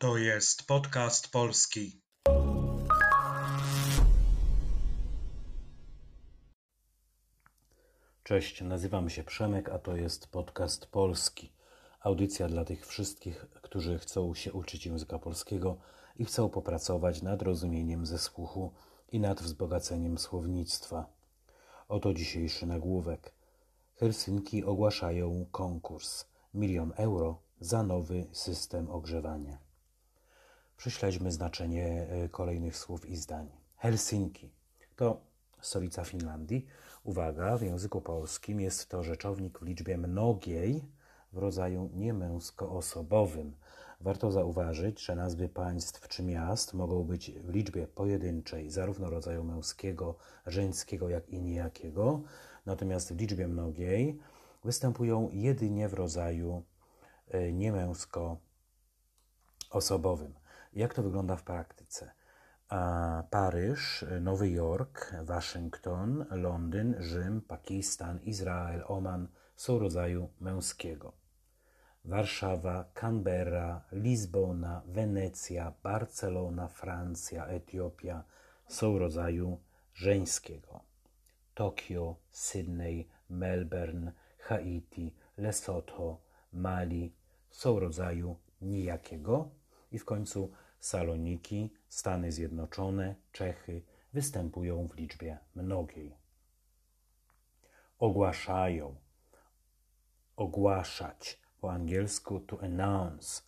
To 0.00 0.16
jest 0.16 0.66
podcast 0.66 1.28
polski. 1.28 2.02
Cześć, 8.24 8.62
nazywam 8.62 9.10
się 9.10 9.24
Przemek, 9.24 9.68
a 9.68 9.78
to 9.78 9.96
jest 9.96 10.26
podcast 10.26 10.86
polski. 10.86 11.52
Audycja 12.00 12.48
dla 12.48 12.64
tych 12.64 12.86
wszystkich, 12.86 13.46
którzy 13.62 13.98
chcą 13.98 14.34
się 14.34 14.52
uczyć 14.52 14.86
języka 14.86 15.18
polskiego 15.18 15.76
i 16.16 16.24
chcą 16.24 16.48
popracować 16.48 17.22
nad 17.22 17.42
rozumieniem 17.42 18.06
ze 18.06 18.18
słuchu 18.18 18.72
i 19.12 19.20
nad 19.20 19.42
wzbogaceniem 19.42 20.18
słownictwa. 20.18 21.06
Oto 21.88 22.14
dzisiejszy 22.14 22.66
nagłówek. 22.66 23.34
Helsinki 23.94 24.64
ogłaszają 24.64 25.46
konkurs. 25.52 26.24
Milion 26.54 26.92
euro 26.96 27.42
za 27.60 27.82
nowy 27.82 28.26
system 28.32 28.90
ogrzewania. 28.90 29.67
Prześledźmy 30.78 31.32
znaczenie 31.32 32.06
e, 32.10 32.28
kolejnych 32.28 32.76
słów 32.76 33.06
i 33.06 33.16
zdań. 33.16 33.50
Helsinki 33.76 34.50
to 34.96 35.20
stolica 35.60 36.04
Finlandii. 36.04 36.66
Uwaga, 37.04 37.56
w 37.56 37.62
języku 37.62 38.00
polskim 38.00 38.60
jest 38.60 38.88
to 38.88 39.02
rzeczownik 39.02 39.58
w 39.58 39.62
liczbie 39.62 39.98
mnogiej 39.98 40.84
w 41.32 41.38
rodzaju 41.38 41.90
niemęskoosobowym. 41.94 43.56
Warto 44.00 44.32
zauważyć, 44.32 45.04
że 45.04 45.16
nazwy 45.16 45.48
państw 45.48 46.08
czy 46.08 46.22
miast 46.22 46.74
mogą 46.74 47.04
być 47.04 47.30
w 47.30 47.48
liczbie 47.48 47.86
pojedynczej, 47.86 48.70
zarówno 48.70 49.10
rodzaju 49.10 49.44
męskiego, 49.44 50.14
żeńskiego, 50.46 51.08
jak 51.08 51.28
i 51.28 51.40
niejakiego, 51.40 52.22
natomiast 52.66 53.12
w 53.12 53.20
liczbie 53.20 53.48
mnogiej 53.48 54.18
występują 54.64 55.28
jedynie 55.32 55.88
w 55.88 55.94
rodzaju 55.94 56.62
e, 57.28 57.52
niemęsko-osobowym. 57.52 60.34
Jak 60.72 60.94
to 60.94 61.02
wygląda 61.02 61.36
w 61.36 61.42
praktyce? 61.42 62.10
Paryż, 63.30 64.04
Nowy 64.20 64.50
Jork, 64.50 65.14
Waszyngton, 65.22 66.26
Londyn, 66.30 66.94
Rzym, 66.98 67.40
Pakistan, 67.40 68.20
Izrael, 68.20 68.84
Oman 68.86 69.28
są 69.56 69.78
rodzaju 69.78 70.28
męskiego. 70.40 71.12
Warszawa, 72.04 72.84
Canberra, 72.94 73.84
Lizbona, 73.92 74.82
Wenecja, 74.86 75.72
Barcelona, 75.82 76.68
Francja, 76.68 77.46
Etiopia 77.46 78.24
są 78.66 78.98
rodzaju 78.98 79.60
żeńskiego. 79.94 80.80
Tokio, 81.54 82.16
Sydney, 82.30 83.08
Melbourne, 83.30 84.12
Haiti, 84.38 85.14
Lesotho, 85.36 86.20
Mali 86.52 87.14
są 87.50 87.80
rodzaju 87.80 88.36
nijakiego 88.60 89.50
i 89.92 89.98
w 89.98 90.04
końcu 90.04 90.52
Saloniki, 90.80 91.70
Stany 91.88 92.32
Zjednoczone, 92.32 93.14
Czechy 93.32 93.82
występują 94.12 94.88
w 94.88 94.96
liczbie 94.96 95.38
mnogiej. 95.54 96.16
Ogłaszają. 97.98 98.94
Ogłaszać. 100.36 101.38
Po 101.60 101.72
angielsku 101.72 102.40
to 102.40 102.62
announce. 102.62 103.42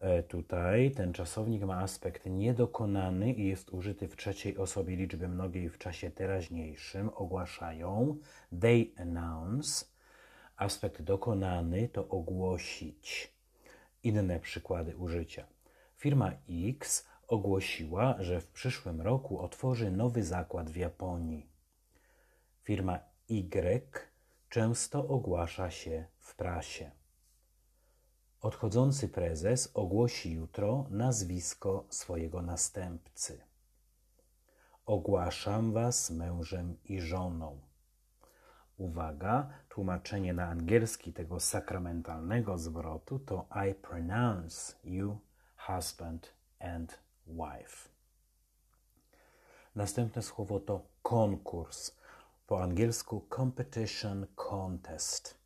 E, 0.00 0.22
tutaj 0.22 0.90
ten 0.90 1.12
czasownik 1.12 1.62
ma 1.62 1.78
aspekt 1.78 2.26
niedokonany 2.26 3.32
i 3.32 3.48
jest 3.48 3.70
użyty 3.70 4.08
w 4.08 4.16
trzeciej 4.16 4.56
osobie 4.56 4.96
liczby 4.96 5.28
mnogiej 5.28 5.68
w 5.68 5.78
czasie 5.78 6.10
teraźniejszym. 6.10 7.10
Ogłaszają. 7.14 8.16
They 8.60 8.86
announce. 8.96 9.86
Aspekt 10.56 11.02
dokonany 11.02 11.88
to 11.88 12.08
ogłosić. 12.08 13.32
Inne 14.02 14.40
przykłady 14.40 14.96
użycia. 14.96 15.55
Firma 16.06 16.32
X 16.48 17.06
ogłosiła, 17.28 18.16
że 18.18 18.40
w 18.40 18.48
przyszłym 18.48 19.00
roku 19.00 19.40
otworzy 19.40 19.90
nowy 19.90 20.22
zakład 20.22 20.70
w 20.70 20.76
Japonii. 20.76 21.46
Firma 22.62 22.98
Y 23.28 23.90
często 24.48 25.08
ogłasza 25.08 25.70
się 25.70 26.04
w 26.18 26.36
prasie. 26.36 26.90
Odchodzący 28.40 29.08
prezes 29.08 29.70
ogłosi 29.74 30.32
jutro 30.32 30.86
nazwisko 30.90 31.86
swojego 31.90 32.42
następcy. 32.42 33.40
Ogłaszam 34.84 35.72
was 35.72 36.10
mężem 36.10 36.76
i 36.84 37.00
żoną. 37.00 37.60
Uwaga, 38.76 39.48
tłumaczenie 39.68 40.32
na 40.32 40.48
angielski 40.48 41.12
tego 41.12 41.40
sakramentalnego 41.40 42.58
zwrotu 42.58 43.18
to 43.18 43.46
I 43.70 43.74
pronounce 43.74 44.76
you 44.84 45.25
husband 45.66 46.32
and 46.60 46.98
wife. 47.26 47.88
Następne 49.76 50.22
słowo 50.22 50.60
to 50.60 50.86
konkurs. 51.02 51.96
Po 52.46 52.62
angielsku 52.62 53.26
competition 53.36 54.26
contest. 54.34 55.38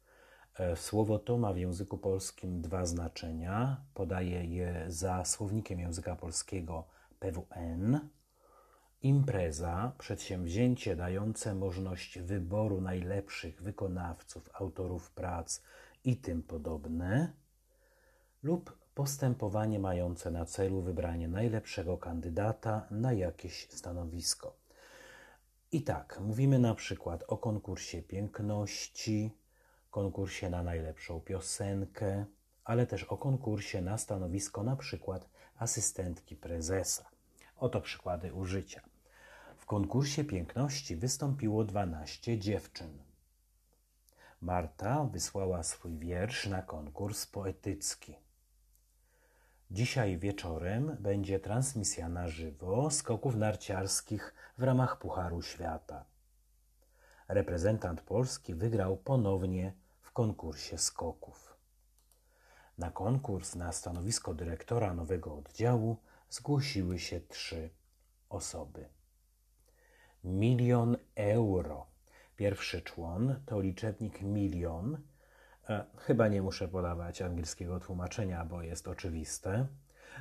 E, 0.55 0.77
słowo 0.77 1.19
to 1.19 1.39
ma 1.39 1.53
w 1.53 1.57
języku 1.57 1.99
polskim 1.99 2.63
dwa 2.63 2.87
znaczenia. 2.87 3.85
Podaję 3.95 4.45
je 4.45 4.85
za 4.89 5.25
słownikiem 5.25 5.81
języka 5.81 6.17
polskiego 6.17 6.85
PWN. 7.19 8.09
Impreza, 9.03 9.93
przedsięwzięcie 9.99 10.97
dające 10.97 11.55
możliwość 11.55 12.19
wyboru 12.19 12.81
najlepszych 12.81 13.63
wykonawców, 13.63 14.51
autorów 14.53 15.11
prac 15.11 15.63
i 16.05 16.17
tym 16.17 16.43
podobne, 16.43 17.33
lub 18.43 18.80
postępowanie 19.01 19.79
mające 19.79 20.31
na 20.31 20.45
celu 20.45 20.83
wybranie 20.83 21.29
najlepszego 21.29 21.99
kandydata 21.99 22.87
na 22.91 23.13
jakieś 23.13 23.69
stanowisko. 23.71 24.57
I 25.73 25.83
tak, 25.83 26.21
mówimy 26.21 26.59
na 26.59 26.75
przykład 26.75 27.25
o 27.29 27.37
konkursie 27.37 28.03
piękności, 28.03 29.31
konkursie 29.91 30.51
na 30.51 30.63
najlepszą 30.63 31.21
piosenkę, 31.21 32.25
ale 32.65 32.87
też 32.87 33.05
o 33.05 33.17
konkursie 33.17 33.83
na 33.83 33.99
stanowisko 33.99 34.63
na 34.63 34.77
przykład 34.77 35.29
asystentki 35.57 36.37
prezesa. 36.37 37.11
Oto 37.57 37.81
przykłady 37.81 38.33
użycia. 38.33 38.81
W 39.57 39.67
konkursie 39.67 40.25
piękności 40.25 40.97
wystąpiło 40.97 41.65
12 41.65 42.39
dziewczyn. 42.39 42.99
Marta 44.41 45.05
wysłała 45.05 45.63
swój 45.63 45.99
wiersz 45.99 46.47
na 46.47 46.63
konkurs 46.63 47.27
poetycki. 47.27 48.30
Dzisiaj 49.73 50.19
wieczorem 50.19 50.97
będzie 51.01 51.41
transmisja 51.41 52.09
na 52.09 52.29
żywo 52.29 52.91
skoków 52.91 53.37
narciarskich 53.37 54.35
w 54.59 54.63
ramach 54.63 54.99
Pucharu 54.99 55.43
Świata. 55.43 56.05
Reprezentant 57.29 58.01
Polski 58.01 58.55
wygrał 58.55 58.97
ponownie 58.97 59.73
w 60.01 60.13
konkursie 60.13 60.79
skoków. 60.79 61.57
Na 62.79 62.91
konkurs 62.91 63.55
na 63.55 63.73
stanowisko 63.73 64.35
dyrektora 64.35 64.95
nowego 64.95 65.37
oddziału 65.37 65.97
zgłosiły 66.31 66.99
się 66.99 67.21
trzy 67.21 67.71
osoby. 68.29 68.89
Milion 70.25 70.97
euro. 71.15 71.87
Pierwszy 72.37 72.83
człon 72.83 73.43
to 73.47 73.61
liczebnik 73.61 74.23
milion, 74.23 74.99
chyba 75.97 76.29
nie 76.29 76.43
muszę 76.43 76.69
podawać 76.69 77.23
angielskiego 77.23 77.81
tłumaczenia, 77.81 78.45
bo 78.45 78.63
jest 78.63 78.89
oczywiste. 78.89 79.67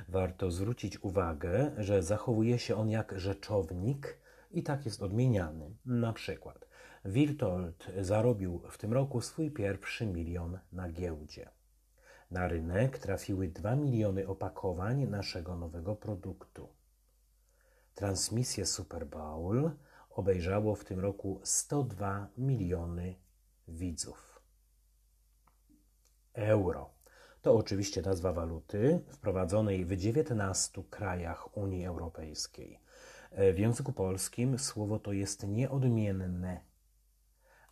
Warto 0.08 0.50
zwrócić 0.50 1.04
uwagę, 1.04 1.70
że 1.78 2.02
zachowuje 2.02 2.58
się 2.58 2.76
on 2.76 2.90
jak 2.90 3.18
rzeczownik 3.18 4.18
i 4.50 4.62
tak 4.62 4.84
jest 4.84 5.02
odmieniany. 5.02 5.70
Na 5.86 6.12
przykład 6.12 6.68
Wiltold 7.04 7.86
zarobił 8.00 8.62
w 8.70 8.78
tym 8.78 8.92
roku 8.92 9.20
swój 9.20 9.50
pierwszy 9.50 10.06
milion 10.06 10.58
na 10.72 10.90
giełdzie. 10.90 11.50
Na 12.30 12.48
rynek 12.48 12.98
trafiły 12.98 13.48
2 13.48 13.76
miliony 13.76 14.26
opakowań 14.28 15.06
naszego 15.06 15.56
nowego 15.56 15.96
produktu. 15.96 16.68
Transmisję 17.94 18.66
Super 18.66 19.06
Bowl 19.06 19.70
obejrzało 20.10 20.74
w 20.74 20.84
tym 20.84 21.00
roku 21.00 21.40
102 21.44 22.28
miliony 22.36 23.14
widzów 23.68 24.29
euro. 26.32 26.90
To 27.42 27.56
oczywiście 27.56 28.02
nazwa 28.02 28.32
waluty 28.32 29.00
wprowadzonej 29.08 29.84
w 29.84 29.96
19 29.96 30.82
krajach 30.90 31.56
Unii 31.56 31.86
Europejskiej. 31.86 32.80
E, 33.30 33.52
w 33.52 33.58
języku 33.58 33.92
polskim 33.92 34.58
słowo 34.58 34.98
to 34.98 35.12
jest 35.12 35.48
nieodmienne. 35.48 36.60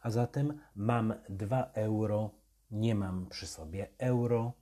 A 0.01 0.11
zatem 0.11 0.61
mam 0.75 1.15
2 1.29 1.71
euro, 1.75 2.31
nie 2.71 2.95
mam 2.95 3.27
przy 3.27 3.47
sobie 3.47 3.89
euro. 3.99 4.53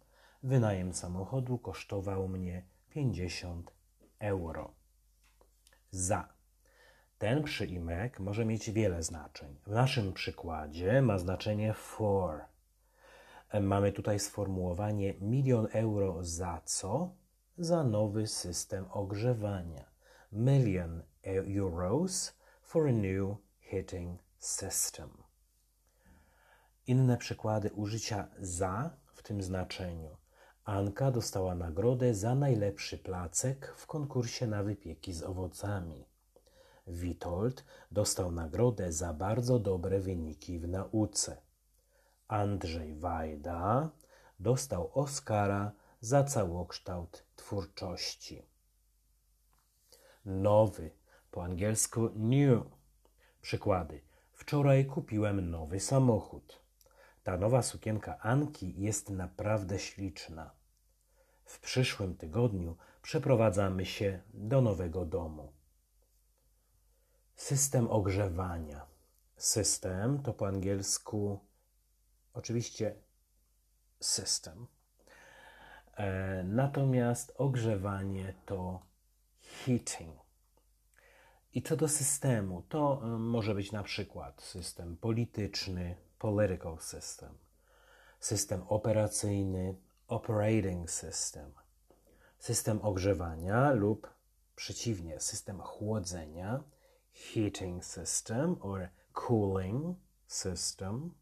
Wynajem 0.42 0.94
samochodu 0.94 1.58
kosztował 1.58 2.28
mnie 2.28 2.62
50 2.88 3.72
euro. 4.19 4.75
Za. 5.90 6.28
Ten 7.19 7.42
przyimek 7.42 8.20
może 8.20 8.44
mieć 8.44 8.70
wiele 8.70 9.02
znaczeń. 9.02 9.56
W 9.66 9.70
naszym 9.70 10.12
przykładzie 10.12 11.02
ma 11.02 11.19
znaczenie 11.19 11.72
for 11.75 12.44
Mamy 13.60 13.93
tutaj 13.93 14.19
sformułowanie 14.19 15.14
milion 15.20 15.69
euro 15.72 16.25
za 16.25 16.62
co? 16.64 17.16
za 17.58 17.84
nowy 17.84 18.26
system 18.26 18.87
ogrzewania. 18.90 19.84
Million 20.32 21.02
euros 21.25 22.32
for 22.62 22.88
a 22.88 22.93
new 22.93 23.37
heating 23.60 24.20
system. 24.38 25.10
Inne 26.87 27.16
przykłady 27.16 27.70
użycia 27.72 28.28
za 28.38 28.96
w 29.14 29.22
tym 29.22 29.43
znaczeniu. 29.43 30.16
Anka 30.64 31.10
dostała 31.10 31.54
nagrodę 31.54 32.14
za 32.14 32.34
najlepszy 32.34 32.99
placek 32.99 33.75
w 33.76 33.87
konkursie 33.87 34.46
na 34.46 34.62
wypieki 34.62 35.12
z 35.12 35.22
owocami. 35.22 36.04
Witold 36.87 37.64
dostał 37.90 38.32
nagrodę 38.32 38.92
za 38.92 39.12
bardzo 39.12 39.58
dobre 39.58 40.00
wyniki 40.00 40.58
w 40.58 40.69
nauce. 40.69 41.37
Andrzej 42.28 42.94
Wajda 42.94 43.90
dostał 44.40 44.90
Oscara 44.94 45.73
za 46.00 46.25
całokształt 46.25 47.25
twórczości. 47.37 48.46
Nowy, 50.25 50.90
po 51.31 51.44
angielsku 51.44 52.11
new. 52.14 52.62
Przykłady. 53.43 54.00
Wczoraj 54.32 54.87
kupiłem 54.87 55.50
nowy 55.50 55.81
samochód. 55.81 56.61
Ta 57.23 57.37
nowa 57.37 57.62
sukienka 57.62 58.19
Anki 58.19 58.81
jest 58.81 59.11
naprawdę 59.11 59.78
śliczna. 59.78 60.50
W 61.44 61.61
przyszłym 61.61 62.17
tygodniu 62.17 62.76
przeprowadzamy 63.02 63.87
się 63.87 64.23
do 64.34 64.61
nowego 64.61 65.05
domu. 65.05 65.52
System 67.37 67.90
ogrzewania. 67.90 68.87
System 69.37 70.23
to 70.23 70.32
po 70.32 70.46
angielsku 70.46 71.40
oczywiście 72.37 72.94
system. 74.00 74.67
E, 75.97 76.43
natomiast 76.44 77.33
ogrzewanie 77.37 78.35
to 78.47 78.81
heating. 79.43 80.17
I 81.55 81.62
co 81.62 81.77
do 81.77 81.88
systemu, 81.88 82.62
to 82.69 83.00
e, 83.03 83.06
może 83.06 83.55
być 83.55 83.73
na 83.73 83.83
przykład 83.83 84.43
system 84.43 84.97
polityczny, 84.97 85.97
political 86.19 86.79
system, 86.79 87.38
system 88.21 88.62
operacyjny, 88.69 89.77
operating 90.09 90.91
system, 90.91 91.53
system 92.38 92.81
ogrzewania 92.83 93.71
lub 93.71 94.11
przeciwnie, 94.56 95.21
system 95.21 95.61
chłodzenia, 95.61 96.62
heating 97.12 97.85
system 97.85 98.56
or 98.61 98.88
cooling 99.12 99.97
system, 100.27 101.15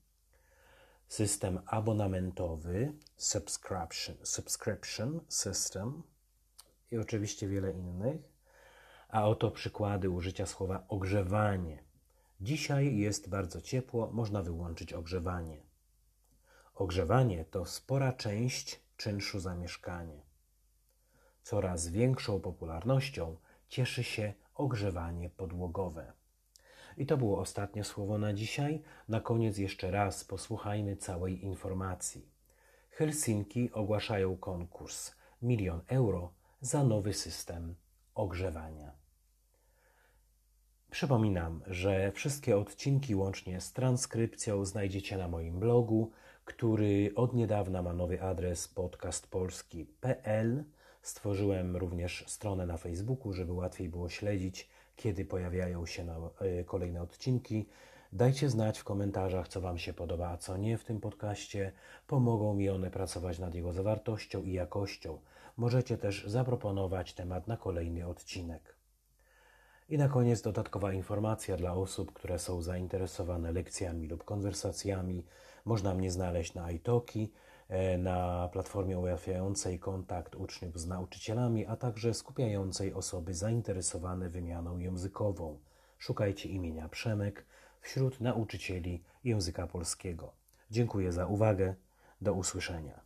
system 1.09 1.61
abonamentowy, 1.67 2.93
subscription, 3.17 4.17
subscription 4.23 5.21
system 5.29 6.03
i 6.91 6.99
oczywiście 6.99 7.49
wiele 7.49 7.73
innych. 7.73 8.35
A 9.09 9.29
oto 9.29 9.51
przykłady 9.51 10.11
użycia 10.11 10.47
słowa 10.47 10.85
ogrzewanie. 10.89 11.85
Dzisiaj 12.41 12.97
jest 12.97 13.29
bardzo 13.29 13.61
ciepło, 13.61 14.11
można 14.13 14.43
wyłączyć 14.43 14.93
ogrzewanie. 14.93 15.63
Ogrzewanie 16.75 17.45
to 17.45 17.67
spora 17.67 18.13
część 18.13 18.81
czynszu 18.97 19.41
za 19.41 19.55
mieszkanie. 19.55 20.23
Coraz 21.43 21.89
większą 21.89 22.41
popularnością 22.41 23.37
cieszy 23.69 24.05
się 24.05 24.35
ogrzewanie 24.55 25.31
podłogowe. 25.31 26.13
I 26.97 27.07
to 27.07 27.17
było 27.17 27.39
ostatnie 27.39 27.85
słowo 27.85 28.19
na 28.19 28.33
dzisiaj. 28.33 28.83
Na 29.09 29.21
koniec 29.21 29.59
jeszcze 29.59 29.91
raz 29.91 30.25
posłuchajmy 30.25 30.97
całej 30.97 31.45
informacji. 31.45 32.29
Helsinki 32.91 33.73
ogłaszają 33.73 34.37
konkurs 34.37 35.15
milion 35.43 35.81
euro 35.87 36.33
za 36.61 36.85
nowy 36.85 37.13
system 37.13 37.75
ogrzewania. 38.15 38.93
Przypominam, 40.91 41.61
że 41.67 42.13
wszystkie 42.13 42.57
odcinki 42.57 43.15
łącznie 43.15 43.61
z 43.61 43.73
transkrypcją 43.73 44.65
znajdziecie 44.65 45.17
na 45.17 45.29
moim 45.29 45.61
blogu, 45.61 46.11
który 46.45 47.13
od 47.17 47.35
niedawna 47.35 47.83
ma 47.83 47.93
nowy 47.93 48.23
adres 48.23 48.69
podcastpolski.pl. 48.69 50.65
Stworzyłem 51.05 51.77
również 51.77 52.25
stronę 52.27 52.67
na 52.67 52.77
Facebooku, 52.77 53.33
żeby 53.33 53.53
łatwiej 53.53 53.89
było 53.89 54.09
śledzić 54.09 54.69
kiedy 54.97 55.25
pojawiają 55.25 55.87
się 55.87 56.31
y, 56.61 56.65
kolejne 56.65 57.03
odcinki. 57.03 57.69
Dajcie 58.13 58.51
znać 58.51 58.79
w 58.79 58.85
komentarzach, 58.85 59.49
co 59.49 59.61
Wam 59.61 59.79
się 59.79 59.93
podoba, 59.93 60.29
a 60.29 60.37
co 60.37 60.57
nie 60.57 60.79
w 60.79 60.85
tym 60.85 61.01
podcaście. 61.01 61.73
Pomogą 62.07 62.55
mi 62.55 62.71
one 62.71 62.91
pracować 62.91 63.39
nad 63.39 63.55
jego 63.55 63.73
zawartością 63.73 64.43
i 64.43 64.53
jakością. 64.53 65.19
Możecie 65.57 65.99
też 65.99 66.25
zaproponować 66.27 67.15
temat 67.15 67.47
na 67.47 67.57
kolejny 67.57 68.07
odcinek. 68.07 68.75
I 69.89 69.99
na 69.99 70.09
koniec 70.09 70.43
dodatkowa 70.43 70.93
informacja 70.93 71.57
dla 71.57 71.75
osób, 71.75 72.13
które 72.13 72.39
są 72.39 72.63
zainteresowane 72.63 73.53
lekcjami 73.53 74.09
lub 74.09 74.25
konwersacjami. 74.25 75.25
Można 75.65 75.95
mnie 75.95 76.11
znaleźć 76.11 76.55
na 76.55 76.71
iTalki, 76.71 77.31
E, 77.31 77.54
na 77.99 78.49
platformie 78.53 78.99
ułatwiającej 78.99 79.79
kontakt 79.79 80.35
uczniów 80.35 80.81
z 80.81 80.87
nauczycielami, 80.87 81.67
a 81.67 81.77
także 81.77 82.15
skupiającej 82.15 82.93
osoby 82.93 83.35
zainteresowane 83.35 84.29
wymianą 84.29 84.79
językową. 84.79 85.59
Szukajcie 85.99 86.49
imienia 86.49 86.89
Przemek 86.89 87.47
wśród 87.81 88.21
nauczycieli 88.21 89.03
języka 89.25 89.67
polskiego. 89.67 90.33
Dziękuję 90.71 91.13
za 91.13 91.27
uwagę. 91.27 91.75
Do 92.21 92.33
usłyszenia. 92.33 93.04